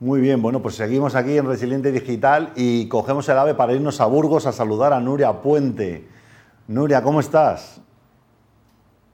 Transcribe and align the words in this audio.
Muy 0.00 0.20
bien, 0.20 0.42
bueno, 0.42 0.60
pues 0.60 0.74
seguimos 0.74 1.14
aquí 1.14 1.38
en 1.38 1.46
Resiliente 1.46 1.92
Digital 1.92 2.52
y 2.56 2.88
cogemos 2.88 3.28
el 3.28 3.38
ave 3.38 3.54
para 3.54 3.74
irnos 3.74 4.00
a 4.00 4.06
Burgos 4.06 4.44
a 4.44 4.52
saludar 4.52 4.92
a 4.92 4.98
Nuria 4.98 5.40
Puente. 5.40 6.08
Nuria, 6.66 7.00
¿cómo 7.02 7.20
estás? 7.20 7.80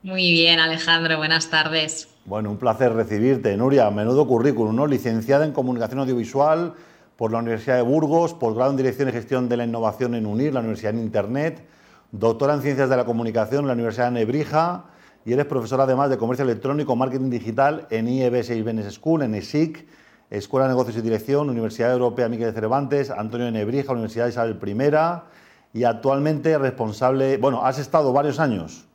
Muy 0.01 0.31
bien, 0.31 0.59
Alejandro, 0.59 1.17
buenas 1.17 1.51
tardes. 1.51 2.07
Bueno, 2.25 2.49
un 2.49 2.57
placer 2.57 2.93
recibirte. 2.93 3.55
Nuria, 3.55 3.91
menudo 3.91 4.27
currículum, 4.27 4.75
¿no? 4.75 4.87
Licenciada 4.87 5.45
en 5.45 5.51
Comunicación 5.51 5.99
Audiovisual 5.99 6.73
por 7.15 7.31
la 7.31 7.37
Universidad 7.37 7.75
de 7.75 7.83
Burgos, 7.83 8.33
posgrado 8.33 8.71
en 8.71 8.77
Dirección 8.77 9.07
y 9.09 9.11
Gestión 9.11 9.47
de 9.47 9.57
la 9.57 9.65
Innovación 9.65 10.15
en 10.15 10.25
UNIR, 10.25 10.53
la 10.53 10.61
Universidad 10.61 10.95
en 10.95 10.99
Internet, 10.99 11.63
doctora 12.11 12.55
en 12.55 12.63
Ciencias 12.63 12.89
de 12.89 12.97
la 12.97 13.05
Comunicación 13.05 13.61
en 13.61 13.67
la 13.67 13.73
Universidad 13.73 14.05
de 14.07 14.13
Nebrija 14.13 14.85
y 15.23 15.33
eres 15.33 15.45
profesora 15.45 15.83
además 15.83 16.09
de 16.09 16.17
Comercio 16.17 16.43
Electrónico, 16.43 16.95
Marketing 16.95 17.29
Digital 17.29 17.85
en 17.91 18.07
IEB 18.07 18.43
6 18.43 18.63
Business 18.63 18.95
School, 18.95 19.21
en 19.21 19.35
ESIC, 19.35 19.85
Escuela 20.31 20.65
de 20.65 20.71
Negocios 20.71 20.95
y 20.97 21.01
Dirección, 21.01 21.49
Universidad 21.49 21.91
Europea 21.91 22.29
Miguel 22.29 22.53
de 22.53 22.59
Cervantes, 22.59 23.11
Antonio 23.11 23.47
de 23.47 23.51
Nebrija, 23.51 23.91
Universidad 23.91 24.27
Isabel 24.27 24.57
I 24.65 25.79
y 25.79 25.83
actualmente 25.83 26.57
responsable, 26.57 27.37
bueno, 27.37 27.65
has 27.65 27.79
estado 27.79 28.13
varios 28.13 28.39
años 28.39 28.85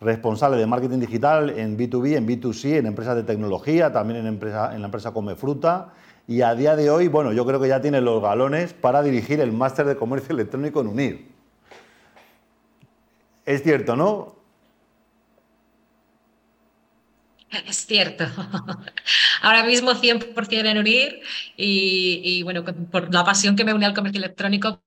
responsable 0.00 0.58
de 0.58 0.66
marketing 0.66 1.00
digital 1.00 1.50
en 1.50 1.76
B2B, 1.76 2.16
en 2.16 2.28
B2C, 2.28 2.76
en 2.76 2.86
empresas 2.86 3.16
de 3.16 3.24
tecnología, 3.24 3.92
también 3.92 4.20
en, 4.20 4.26
empresa, 4.26 4.74
en 4.74 4.80
la 4.80 4.86
empresa 4.86 5.12
Come 5.12 5.34
Fruta. 5.34 5.92
Y 6.28 6.42
a 6.42 6.54
día 6.54 6.76
de 6.76 6.88
hoy, 6.88 7.08
bueno, 7.08 7.32
yo 7.32 7.44
creo 7.44 7.60
que 7.60 7.68
ya 7.68 7.80
tiene 7.80 8.00
los 8.00 8.22
galones 8.22 8.72
para 8.72 9.02
dirigir 9.02 9.40
el 9.40 9.52
máster 9.52 9.86
de 9.86 9.96
comercio 9.96 10.34
electrónico 10.34 10.80
en 10.82 10.86
UNIR. 10.86 11.26
Es 13.44 13.62
cierto, 13.62 13.96
¿no? 13.96 14.35
Es 17.50 17.86
cierto. 17.86 18.24
Ahora 19.42 19.64
mismo 19.64 19.92
100% 19.92 20.66
en 20.66 20.78
UNIR 20.78 21.20
y, 21.56 22.42
bueno, 22.42 22.64
por 22.64 23.12
la 23.12 23.24
pasión 23.24 23.56
que 23.56 23.64
me 23.64 23.72
une 23.72 23.86
al 23.86 23.94
comercio 23.94 24.18
electrónico, 24.18 24.82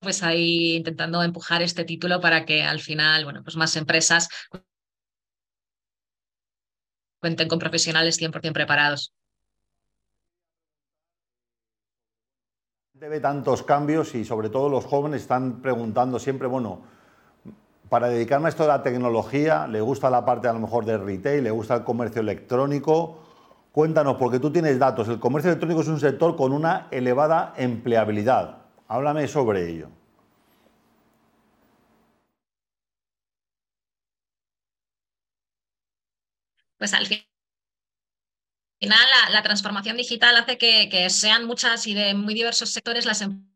pues 0.00 0.22
ahí 0.22 0.76
intentando 0.76 1.22
empujar 1.22 1.62
este 1.62 1.84
título 1.84 2.20
para 2.20 2.44
que 2.44 2.62
al 2.62 2.80
final, 2.80 3.24
bueno, 3.24 3.42
pues 3.42 3.56
más 3.56 3.74
empresas 3.76 4.28
cuenten 7.20 7.48
con 7.48 7.58
profesionales 7.58 8.20
100% 8.20 8.52
preparados. 8.52 9.12
Debe 12.92 13.20
tantos 13.20 13.62
cambios 13.62 14.14
y 14.14 14.24
sobre 14.24 14.50
todo 14.50 14.68
los 14.68 14.84
jóvenes 14.84 15.22
están 15.22 15.62
preguntando 15.62 16.18
siempre, 16.18 16.48
bueno, 16.48 16.97
para 17.88 18.08
dedicarme 18.08 18.46
a 18.46 18.48
esto 18.50 18.64
de 18.64 18.68
la 18.68 18.82
tecnología, 18.82 19.66
le 19.66 19.80
gusta 19.80 20.10
la 20.10 20.24
parte 20.24 20.48
a 20.48 20.52
lo 20.52 20.60
mejor 20.60 20.84
de 20.84 20.98
retail, 20.98 21.44
le 21.44 21.50
gusta 21.50 21.76
el 21.76 21.84
comercio 21.84 22.20
electrónico. 22.20 23.24
Cuéntanos, 23.72 24.16
porque 24.16 24.38
tú 24.40 24.52
tienes 24.52 24.78
datos, 24.78 25.08
el 25.08 25.18
comercio 25.20 25.50
electrónico 25.50 25.80
es 25.82 25.88
un 25.88 26.00
sector 26.00 26.36
con 26.36 26.52
una 26.52 26.88
elevada 26.90 27.54
empleabilidad. 27.56 28.58
Háblame 28.88 29.26
sobre 29.28 29.70
ello. 29.70 29.88
Pues 36.78 36.94
al 36.94 37.06
final 37.06 37.26
la, 39.32 39.42
transformación 39.42 39.96
digital 39.96 40.36
hace 40.36 40.58
que, 40.58 40.88
que, 40.88 41.10
sean 41.10 41.44
muchas 41.44 41.86
y 41.86 41.94
de 41.94 42.14
muy 42.14 42.34
diversos 42.34 42.70
sectores 42.70 43.04
las 43.04 43.20
empresas 43.20 43.47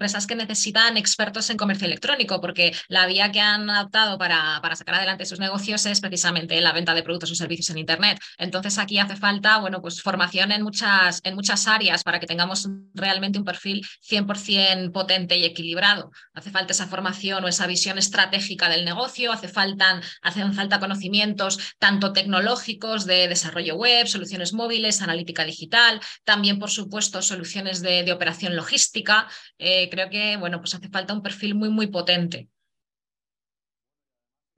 empresas 0.00 0.26
que 0.26 0.34
necesitan 0.34 0.96
expertos 0.96 1.50
en 1.50 1.58
comercio 1.58 1.86
electrónico, 1.86 2.40
porque 2.40 2.74
la 2.88 3.06
vía 3.06 3.30
que 3.30 3.40
han 3.40 3.68
adoptado 3.68 4.16
para, 4.16 4.58
para, 4.62 4.74
sacar 4.74 4.94
adelante 4.94 5.26
sus 5.26 5.38
negocios 5.38 5.84
es 5.84 6.00
precisamente 6.00 6.58
la 6.62 6.72
venta 6.72 6.94
de 6.94 7.02
productos 7.02 7.32
o 7.32 7.34
servicios 7.34 7.68
en 7.68 7.76
Internet. 7.76 8.18
Entonces 8.38 8.78
aquí 8.78 8.98
hace 8.98 9.16
falta, 9.16 9.58
bueno, 9.58 9.82
pues 9.82 10.00
formación 10.00 10.52
en 10.52 10.62
muchas, 10.62 11.20
en 11.22 11.34
muchas 11.34 11.68
áreas 11.68 12.02
para 12.02 12.18
que 12.18 12.26
tengamos 12.26 12.66
realmente 12.94 13.38
un 13.38 13.44
perfil 13.44 13.86
100% 14.10 14.90
potente 14.90 15.36
y 15.36 15.44
equilibrado. 15.44 16.10
Hace 16.32 16.50
falta 16.50 16.72
esa 16.72 16.86
formación 16.86 17.44
o 17.44 17.48
esa 17.48 17.66
visión 17.66 17.98
estratégica 17.98 18.70
del 18.70 18.86
negocio, 18.86 19.32
hacen 19.32 20.54
falta 20.54 20.80
conocimientos 20.80 21.58
tanto 21.78 22.14
tecnológicos 22.14 23.04
de 23.04 23.28
desarrollo 23.28 23.74
web, 23.76 24.06
soluciones 24.06 24.54
móviles, 24.54 25.02
analítica 25.02 25.44
digital, 25.44 26.00
también, 26.24 26.58
por 26.58 26.70
supuesto, 26.70 27.20
soluciones 27.20 27.82
de, 27.82 28.02
de 28.02 28.12
operación 28.12 28.56
logística. 28.56 29.28
Eh, 29.58 29.89
creo 29.90 30.08
que 30.08 30.36
bueno, 30.38 30.58
pues 30.60 30.74
hace 30.74 30.88
falta 30.88 31.12
un 31.12 31.22
perfil 31.22 31.54
muy, 31.54 31.68
muy 31.68 31.88
potente. 31.88 32.48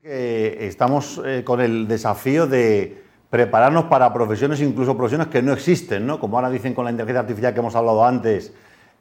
estamos 0.02 1.20
eh, 1.24 1.42
con 1.44 1.60
el 1.60 1.86
desafío 1.88 2.46
de 2.46 3.02
prepararnos 3.30 3.84
para 3.84 4.12
profesiones, 4.12 4.60
incluso 4.60 4.96
profesiones 4.96 5.28
que 5.28 5.40
no 5.40 5.52
existen, 5.52 6.06
¿no? 6.06 6.20
Como 6.20 6.36
ahora 6.36 6.50
dicen 6.50 6.74
con 6.74 6.84
la 6.84 6.90
inteligencia 6.90 7.20
artificial 7.20 7.54
que 7.54 7.60
hemos 7.60 7.74
hablado 7.74 8.04
antes, 8.04 8.52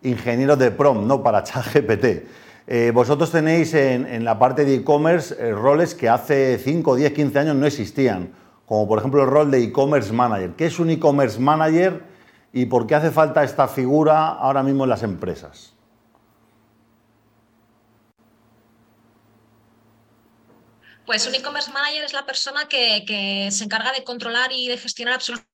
ingenieros 0.03 0.57
de 0.57 0.71
prom, 0.71 1.05
¿no? 1.05 1.21
Para 1.21 1.43
ChatGPT. 1.43 2.05
Eh, 2.67 2.91
vosotros 2.93 3.31
tenéis 3.31 3.73
en, 3.73 4.23
la 4.23 4.39
parte 4.39 4.63
de 4.63 4.75
e-commerce 4.75 5.35
eh, 5.37 5.51
roles 5.51 5.95
que 5.95 6.07
hace 6.07 6.57
5, 6.57 6.95
10, 6.95 7.11
15 7.11 7.39
años 7.39 7.55
no 7.57 7.65
existían, 7.65 8.29
como 8.65 8.87
por 8.87 8.99
ejemplo 8.99 9.21
el 9.21 9.29
rol 9.29 9.51
de 9.51 9.63
e-commerce 9.63 10.13
manager. 10.13 10.51
¿Qué 10.51 10.67
es 10.67 10.79
un 10.79 10.89
e-commerce 10.89 11.37
manager 11.37 12.03
y 12.53 12.67
por 12.67 12.87
qué 12.87 12.95
hace 12.95 13.11
falta 13.11 13.43
esta 13.43 13.67
figura 13.67 14.27
ahora 14.29 14.63
mismo 14.63 14.85
en 14.85 14.91
las 14.91 15.03
empresas? 15.03 15.73
Pues 21.11 21.27
un 21.27 21.35
e-commerce 21.35 21.69
manager 21.73 22.05
es 22.05 22.13
la 22.13 22.25
persona 22.25 22.69
que, 22.69 23.03
que, 23.05 23.51
se 23.51 23.65
encarga 23.65 23.91
de 23.91 24.05
controlar 24.05 24.53
y 24.53 24.69
de 24.69 24.77
gestionar 24.77 25.15
absolutamente 25.15 25.50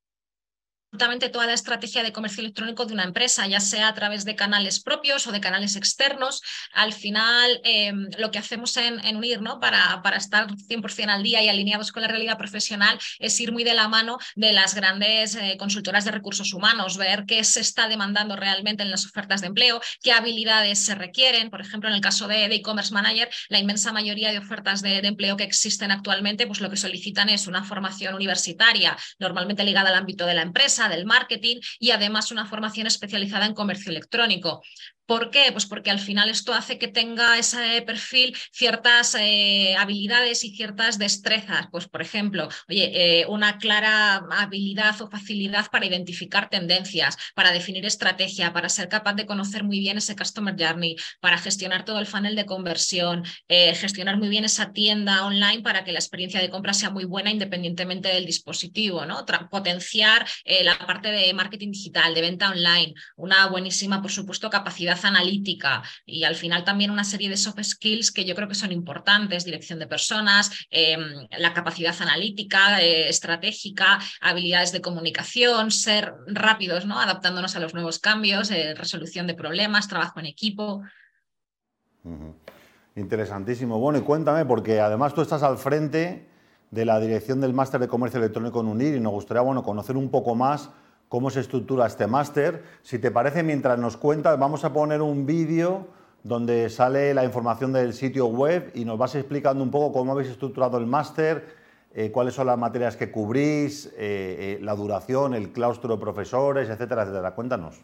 toda 1.31 1.47
la 1.47 1.53
estrategia 1.53 2.01
de 2.01 2.13
comercio 2.13 2.41
electrónico 2.41 2.85
de 2.85 2.93
una 2.93 3.03
empresa, 3.03 3.45
ya 3.47 3.59
sea 3.59 3.89
a 3.89 3.93
través 3.93 4.23
de 4.23 4.35
canales 4.35 4.79
propios 4.79 5.27
o 5.27 5.31
de 5.31 5.41
canales 5.41 5.75
externos. 5.75 6.41
Al 6.73 6.93
final, 6.93 7.59
eh, 7.63 7.91
lo 8.17 8.31
que 8.31 8.39
hacemos 8.39 8.77
en, 8.77 9.03
en, 9.05 9.17
UNIR 9.17 9.41
¿no? 9.41 9.59
para, 9.59 10.01
para 10.01 10.17
estar 10.17 10.47
100% 10.47 11.09
al 11.09 11.23
día 11.23 11.43
y 11.43 11.49
alineados 11.49 11.91
con 11.91 12.03
la 12.03 12.07
realidad 12.07 12.37
profesional 12.37 12.97
es 13.19 13.39
ir 13.39 13.51
muy 13.51 13.63
de 13.63 13.73
la 13.73 13.87
mano 13.87 14.17
de 14.35 14.53
las 14.53 14.75
grandes 14.75 15.35
eh, 15.35 15.57
consultoras 15.59 16.05
de 16.05 16.11
recursos 16.11 16.53
humanos, 16.53 16.97
ver 16.97 17.25
qué 17.25 17.43
se 17.43 17.59
está 17.59 17.87
demandando 17.89 18.35
realmente 18.35 18.83
en 18.83 18.91
las 18.91 19.05
ofertas 19.05 19.41
de 19.41 19.47
empleo, 19.47 19.81
qué 20.01 20.13
habilidades 20.13 20.79
se 20.79 20.95
requieren. 20.95 21.49
Por 21.49 21.61
ejemplo, 21.61 21.89
en 21.89 21.95
el 21.95 22.01
caso 22.01 22.27
de 22.27 22.45
e-commerce 22.45 22.93
manager, 22.93 23.29
la 23.49 23.59
inmensa 23.59 23.91
mayoría 23.91 24.31
de 24.31 24.39
ofertas 24.39 24.81
de 24.81 24.99
empleo 24.99 25.35
que 25.35 25.43
existen 25.43 25.91
actualmente, 25.91 26.47
pues 26.47 26.61
lo 26.61 26.69
que 26.69 26.77
solicitan 26.77 27.29
es 27.29 27.47
una 27.47 27.63
formación 27.63 28.15
universitaria, 28.15 28.97
normalmente 29.19 29.63
ligada 29.63 29.89
al 29.89 29.95
ámbito 29.95 30.25
de 30.25 30.33
la 30.33 30.41
empresa 30.43 30.76
del 30.87 31.05
marketing 31.05 31.57
y 31.79 31.91
además 31.91 32.31
una 32.31 32.45
formación 32.45 32.85
especializada 32.85 33.47
en 33.47 33.55
comercio 33.55 33.89
electrónico. 33.89 34.61
¿Por 35.07 35.31
qué? 35.31 35.53
Pues 35.53 35.65
porque 35.65 35.89
al 35.89 35.99
final 35.99 36.29
esto 36.29 36.53
hace 36.53 36.77
que 36.77 36.89
tenga 36.89 37.37
ese 37.39 37.81
perfil 37.83 38.35
ciertas 38.51 39.15
eh, 39.17 39.73
habilidades 39.77 40.43
y 40.43 40.53
ciertas 40.53 40.99
destrezas. 40.99 41.67
Pues, 41.71 41.87
por 41.87 42.01
ejemplo, 42.01 42.49
oye, 42.67 43.21
eh, 43.21 43.25
una 43.27 43.57
clara 43.57 44.15
habilidad 44.31 45.01
o 45.01 45.09
facilidad 45.09 45.67
para 45.71 45.85
identificar 45.85 46.49
tendencias, 46.49 47.15
para 47.35 47.53
definir 47.53 47.85
estrategia, 47.85 48.51
para 48.51 48.67
ser 48.67 48.89
capaz 48.89 49.13
de 49.13 49.25
conocer 49.25 49.63
muy 49.63 49.79
bien 49.79 49.97
ese 49.97 50.13
customer 50.13 50.55
journey, 50.59 50.97
para 51.21 51.37
gestionar 51.37 51.85
todo 51.85 51.99
el 51.99 52.05
funnel 52.05 52.35
de 52.35 52.45
conversión, 52.45 53.23
eh, 53.47 53.75
gestionar 53.75 54.17
muy 54.17 54.27
bien 54.27 54.43
esa 54.43 54.73
tienda 54.73 55.25
online 55.25 55.61
para 55.61 55.85
que 55.85 55.93
la 55.93 55.99
experiencia 55.99 56.41
de 56.41 56.49
compra 56.49 56.73
sea 56.73 56.89
muy 56.89 57.05
buena 57.05 57.31
independientemente 57.31 58.09
del 58.09 58.25
dispositivo, 58.25 59.05
¿no? 59.05 59.25
potenciar 59.49 60.27
la 60.63 60.77
parte 60.79 61.09
de 61.09 61.33
marketing 61.33 61.71
digital, 61.71 62.13
de 62.13 62.21
venta 62.21 62.49
online, 62.49 62.93
una 63.15 63.47
buenísima, 63.47 64.01
por 64.01 64.11
supuesto, 64.11 64.49
capacidad 64.49 64.96
analítica 65.05 65.83
y 66.05 66.23
al 66.23 66.35
final 66.35 66.63
también 66.63 66.91
una 66.91 67.03
serie 67.03 67.29
de 67.29 67.37
soft 67.37 67.61
skills 67.61 68.11
que 68.11 68.25
yo 68.25 68.35
creo 68.35 68.47
que 68.47 68.55
son 68.55 68.71
importantes, 68.71 69.45
dirección 69.45 69.79
de 69.79 69.87
personas, 69.87 70.51
eh, 70.71 70.97
la 71.37 71.53
capacidad 71.53 71.95
analítica, 72.01 72.81
eh, 72.81 73.09
estratégica, 73.09 73.99
habilidades 74.21 74.71
de 74.71 74.81
comunicación, 74.81 75.71
ser 75.71 76.13
rápidos, 76.27 76.85
¿no? 76.85 76.99
adaptándonos 76.99 77.55
a 77.55 77.59
los 77.59 77.73
nuevos 77.73 77.99
cambios, 77.99 78.51
eh, 78.51 78.73
resolución 78.75 79.27
de 79.27 79.33
problemas, 79.33 79.87
trabajo 79.87 80.19
en 80.19 80.25
equipo. 80.25 80.83
Interesantísimo. 82.95 83.79
Bueno, 83.79 83.99
y 83.99 84.01
cuéntame, 84.01 84.45
porque 84.45 84.79
además 84.79 85.13
tú 85.13 85.21
estás 85.21 85.43
al 85.43 85.57
frente 85.57 86.27
de 86.71 86.85
la 86.85 86.99
dirección 86.99 87.39
del 87.39 87.53
máster 87.53 87.79
de 87.79 87.87
comercio 87.87 88.19
electrónico 88.19 88.59
en 88.61 88.67
UNIR 88.67 88.95
y 88.95 88.99
nos 88.99 89.13
gustaría 89.13 89.41
bueno, 89.41 89.63
conocer 89.63 89.95
un 89.95 90.09
poco 90.09 90.35
más 90.35 90.69
cómo 91.09 91.29
se 91.29 91.39
estructura 91.39 91.87
este 91.87 92.07
máster. 92.07 92.63
Si 92.81 92.99
te 92.99 93.11
parece, 93.11 93.43
mientras 93.43 93.79
nos 93.79 93.97
cuentas, 93.97 94.37
vamos 94.37 94.63
a 94.65 94.73
poner 94.73 95.01
un 95.01 95.25
vídeo 95.25 95.87
donde 96.23 96.69
sale 96.69 97.13
la 97.13 97.23
información 97.23 97.71
del 97.71 97.93
sitio 97.93 98.27
web 98.27 98.71
y 98.73 98.85
nos 98.85 98.97
vas 98.97 99.15
explicando 99.15 99.63
un 99.63 99.71
poco 99.71 99.93
cómo 99.93 100.11
habéis 100.11 100.29
estructurado 100.29 100.77
el 100.77 100.85
máster, 100.85 101.55
eh, 101.93 102.11
cuáles 102.11 102.33
son 102.33 102.47
las 102.47 102.57
materias 102.57 102.97
que 102.97 103.11
cubrís, 103.11 103.87
eh, 103.87 103.91
eh, 103.97 104.59
la 104.61 104.75
duración, 104.75 105.33
el 105.33 105.51
claustro 105.51 105.95
de 105.95 106.01
profesores, 106.01 106.69
etcétera, 106.69 107.03
etcétera. 107.03 107.33
Cuéntanos. 107.33 107.81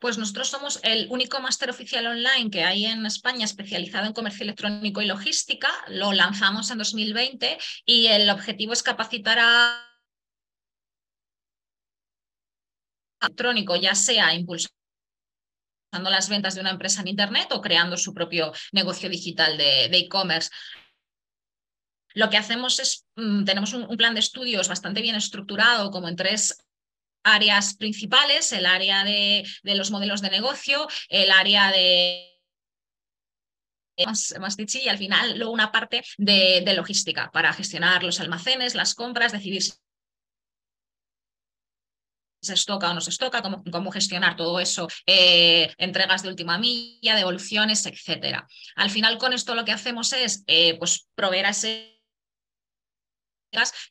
Pues 0.00 0.18
nosotros 0.18 0.48
somos 0.48 0.80
el 0.82 1.08
único 1.10 1.40
máster 1.40 1.70
oficial 1.70 2.06
online 2.06 2.50
que 2.50 2.64
hay 2.64 2.86
en 2.86 3.04
España 3.04 3.44
especializado 3.44 4.06
en 4.06 4.12
comercio 4.12 4.44
electrónico 4.44 5.02
y 5.02 5.06
logística. 5.06 5.68
Lo 5.88 6.12
lanzamos 6.12 6.70
en 6.70 6.78
2020 6.78 7.58
y 7.84 8.06
el 8.06 8.30
objetivo 8.30 8.72
es 8.72 8.82
capacitar 8.82 9.38
a 9.40 9.86
electrónico, 13.22 13.76
ya 13.76 13.94
sea 13.94 14.34
impulsando 14.34 14.70
las 15.92 16.30
ventas 16.30 16.54
de 16.54 16.62
una 16.62 16.70
empresa 16.70 17.02
en 17.02 17.08
Internet 17.08 17.48
o 17.52 17.60
creando 17.60 17.98
su 17.98 18.14
propio 18.14 18.52
negocio 18.72 19.10
digital 19.10 19.58
de 19.58 19.84
e-commerce. 19.86 20.48
Lo 22.14 22.28
que 22.28 22.36
hacemos 22.36 22.78
es, 22.80 23.06
mm, 23.16 23.44
tenemos 23.44 23.72
un, 23.72 23.96
plan 23.96 24.14
de 24.14 24.20
estudios 24.20 24.68
bastante 24.68 25.02
bien 25.02 25.14
estructurado, 25.14 25.90
como 25.90 26.08
en 26.08 26.16
tres 26.16 26.58
áreas 27.22 27.74
principales, 27.74 28.52
el 28.52 28.66
área 28.66 29.04
de, 29.04 29.44
los 29.62 29.90
modelos 29.90 30.20
de 30.20 30.30
negocio, 30.30 30.88
el 31.08 31.30
área 31.30 31.70
de 31.70 32.26
más, 34.06 34.34
más 34.40 34.56
y 34.58 34.88
al 34.88 34.98
final 34.98 35.36
luego 35.36 35.52
una 35.52 35.72
parte 35.72 36.02
de, 36.16 36.72
logística 36.74 37.30
para 37.30 37.52
gestionar 37.52 38.02
los 38.02 38.20
almacenes, 38.20 38.74
las 38.74 38.94
compras, 38.94 39.32
decidir 39.32 39.62
si 39.62 39.72
se 42.42 42.54
estoca 42.54 42.90
o 42.90 42.94
no 42.94 43.02
se 43.02 43.10
estoca, 43.10 43.42
cómo, 43.42 43.62
cómo 43.70 43.90
gestionar 43.90 44.34
todo 44.34 44.60
eso, 44.60 44.88
eh, 45.06 45.72
entregas 45.76 46.22
de 46.22 46.30
última 46.30 46.56
milla, 46.56 47.14
devoluciones, 47.14 47.84
etcétera. 47.84 48.46
Al 48.76 48.90
final 48.90 49.18
con 49.18 49.34
esto 49.34 49.54
lo 49.54 49.66
que 49.66 49.72
hacemos 49.72 50.14
es 50.14 50.42
eh, 50.46 50.78
pues, 50.78 51.08
proveer 51.14 51.46
a 51.46 51.50
ese 51.50 51.99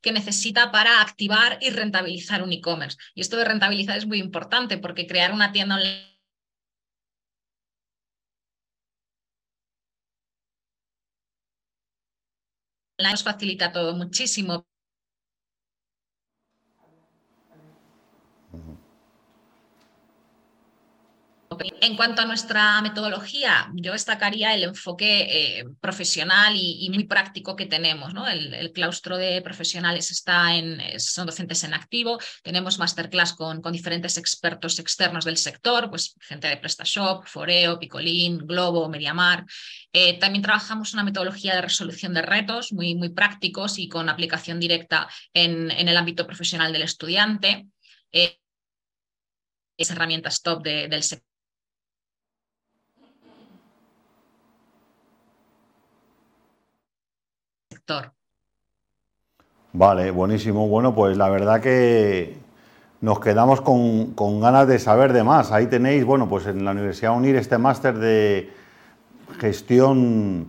que 0.02 0.12
necesita 0.12 0.72
para 0.72 1.02
activar 1.02 1.58
y 1.62 1.70
rentabilizar 1.70 2.44
un 2.44 2.54
e-commerce. 2.54 2.98
Y 3.16 3.22
esto 3.22 3.38
de 3.38 3.46
rentabilizar 3.46 3.98
es 3.98 4.06
muy 4.06 4.20
importante 4.20 4.78
porque 4.78 5.08
crear 5.08 5.32
una 5.34 5.52
tienda 5.52 5.76
online 5.76 6.10
nos 13.00 13.24
facilita 13.24 13.72
todo 13.72 13.96
muchísimo, 13.96 14.68
En 21.82 21.96
cuanto 21.96 22.22
a 22.22 22.26
nuestra 22.26 22.82
metodología, 22.82 23.70
yo 23.74 23.94
destacaría 23.94 24.54
el 24.54 24.64
enfoque 24.64 25.60
eh, 25.60 25.66
profesional 25.82 26.54
y, 26.56 26.90
muy 26.90 27.06
práctico 27.06 27.56
que 27.56 27.66
tenemos. 27.66 28.14
El, 28.32 28.72
claustro 28.72 29.18
de 29.18 29.42
profesionales 29.42 30.12
está 30.12 30.56
en, 30.56 30.82
son 31.00 31.26
docentes 31.26 31.64
en 31.64 31.74
activo, 31.74 32.20
tenemos 32.44 32.80
masterclass 32.80 33.34
con, 33.34 33.62
diferentes 33.72 34.18
expertos 34.18 34.80
externos 34.80 35.26
del 35.26 35.38
sector, 35.38 35.90
pues 35.90 36.16
gente 36.22 36.48
de 36.48 36.58
PrestaShop, 36.58 37.26
Foreo, 37.26 37.80
Picolín, 37.80 38.40
Globo, 38.40 38.90
Mediamar. 38.90 39.46
Eh, 39.92 40.20
también 40.20 40.44
trabajamos 40.44 40.94
una 40.94 41.04
metodología 41.04 41.56
de 41.56 41.62
resolución 41.62 42.14
de 42.14 42.22
retos 42.22 42.72
muy, 42.72 43.10
prácticos 43.10 43.80
y 43.80 43.88
con 43.90 44.08
aplicación 44.08 44.60
directa 44.60 45.10
en, 45.34 45.72
en 45.72 45.88
el 45.88 45.98
ámbito 45.98 46.26
profesional 46.28 46.72
del 46.72 46.84
estudiante. 46.84 47.68
Eh, 48.12 48.40
herramientas 49.78 50.42
top 50.42 50.62
del 50.64 51.04
sector 51.04 51.29
Vale, 59.72 60.12
buenísimo. 60.12 60.68
Bueno, 60.68 60.96
pues 60.96 61.16
la 61.16 61.30
verdad 61.30 61.62
que 61.62 62.38
nos 63.02 63.20
quedamos 63.20 63.62
con, 63.62 64.42
ganas 64.42 64.68
de 64.68 64.80
saber 64.80 65.14
de 65.14 65.24
más. 65.24 65.52
Ahí 65.52 65.68
tenéis, 65.68 66.04
bueno, 66.06 66.28
pues 66.28 66.48
en 66.48 66.66
la 66.66 66.72
Universidad 66.72 67.16
UNIR 67.16 67.36
este 67.36 67.58
máster 67.58 67.98
de 67.98 68.52
gestión 69.40 70.48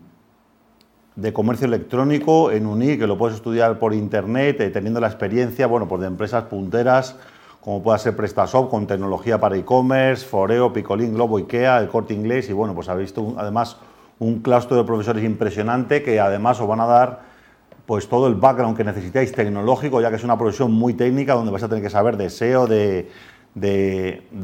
de 1.16 1.32
comercio 1.32 1.66
electrónico 1.66 2.50
en 2.50 2.66
UNIR, 2.66 2.98
que 2.98 3.06
lo 3.06 3.18
puedes 3.18 3.36
estudiar 3.36 3.78
por 3.78 3.92
internet, 3.92 4.60
eh, 4.60 4.70
teniendo 4.70 5.00
la 5.00 5.08
experiencia, 5.08 5.66
bueno, 5.66 5.86
pues 5.86 6.00
de 6.00 6.06
empresas 6.06 6.44
punteras, 6.44 7.16
como 7.60 7.82
pueda 7.82 7.98
ser 7.98 8.16
PrestaShop, 8.16 8.70
con 8.70 8.86
tecnología 8.86 9.38
para 9.38 9.56
e-commerce, 9.56 10.26
Foreo, 10.26 10.72
Picolín, 10.72 11.14
Globo, 11.14 11.36
Ikea, 11.36 11.78
el 11.78 11.88
Corte 11.88 12.14
Inglés, 12.14 12.48
y 12.48 12.54
bueno, 12.54 12.74
pues 12.74 12.88
habéis 12.88 13.08
visto 13.10 13.34
además 13.36 13.76
un 14.18 14.40
claustro 14.40 14.78
de 14.78 14.84
profesores 14.84 15.24
impresionante 15.24 16.02
que 16.02 16.20
además 16.20 16.58
os 16.60 16.68
van 16.68 16.80
a 16.80 16.86
dar 16.86 17.29
pues 17.90 18.08
todo 18.08 18.28
el 18.28 18.36
background 18.36 18.76
que 18.76 18.84
necesitáis 18.84 19.32
tecnológico, 19.32 20.00
ya 20.00 20.10
que 20.10 20.14
es 20.14 20.22
una 20.22 20.38
profesión 20.38 20.70
muy 20.70 20.94
técnica 20.94 21.34
donde 21.34 21.50
vais 21.50 21.64
a 21.64 21.68
tener 21.68 21.82
que 21.82 21.90
saber 21.90 22.16
de 22.16 22.30
SEO, 22.30 22.68
de, 22.68 23.10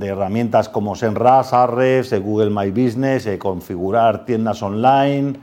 herramientas 0.00 0.68
como 0.68 0.96
Senras, 0.96 1.52
Ahrefs, 1.52 2.10
de 2.10 2.18
Google 2.18 2.50
My 2.50 2.72
Business, 2.72 3.24
eh, 3.28 3.38
configurar 3.38 4.24
tiendas 4.24 4.60
online, 4.64 5.34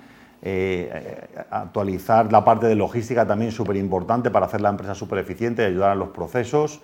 eh, 0.42 1.30
actualizar 1.50 2.30
la 2.30 2.44
parte 2.44 2.68
de 2.68 2.76
logística 2.76 3.26
también 3.26 3.54
súper 3.54 3.78
importante 3.78 4.30
para 4.30 4.48
hacer 4.48 4.60
la 4.60 4.68
empresa 4.68 4.96
súper 4.96 5.20
eficiente 5.20 5.64
ayudar 5.64 5.92
a 5.92 5.96
los 5.96 6.10
procesos. 6.10 6.82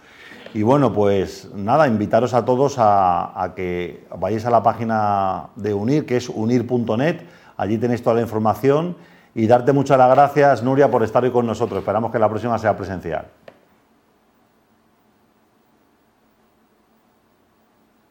Y 0.54 0.62
bueno, 0.62 0.94
pues 0.94 1.50
nada, 1.54 1.86
invitaros 1.90 2.34
a 2.34 2.46
todos 2.46 2.80
a, 2.80 3.44
a 3.44 3.56
que 3.56 4.06
vayáis 4.18 4.46
a 4.46 4.52
la 4.52 4.64
página 4.64 5.50
de 5.58 5.74
UNIR, 5.74 6.06
que 6.06 6.16
es 6.16 6.30
unir.net, 6.30 7.24
allí 7.58 7.78
tenéis 7.78 8.02
toda 8.02 8.16
la 8.16 8.22
información 8.22 8.96
y 9.40 9.48
darte 9.48 9.72
muchas 9.72 9.98
las 9.98 10.10
gracias, 10.10 10.62
Nuria, 10.64 10.92
por 10.92 11.02
estar 11.02 11.24
hoy 11.24 11.32
con 11.32 11.46
nosotros. 11.46 11.80
Esperamos 11.80 12.12
que 12.12 12.20
la 12.20 12.28
próxima 12.28 12.60
sea 12.60 12.76
presencial. 12.76 13.26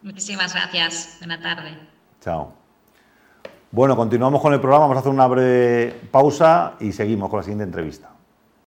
Muchísimas 0.00 0.54
gracias. 0.54 1.16
Buena 1.18 1.38
tarde. 1.38 1.78
Chao. 2.22 2.54
Bueno, 3.70 3.94
continuamos 3.94 4.40
con 4.40 4.54
el 4.54 4.60
programa. 4.60 4.84
Vamos 4.84 4.96
a 4.96 5.00
hacer 5.00 5.12
una 5.12 5.26
breve 5.26 6.00
pausa 6.10 6.76
y 6.80 6.92
seguimos 6.92 7.28
con 7.28 7.40
la 7.40 7.42
siguiente 7.42 7.64
entrevista. 7.64 8.08